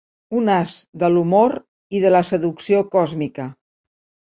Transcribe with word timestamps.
Un 0.37 0.47
as 0.53 0.73
de 1.03 1.11
l'humor 1.17 1.55
i 1.99 2.03
de 2.09 2.15
la 2.17 2.25
seducció 2.33 2.85
còsmica. 2.99 3.51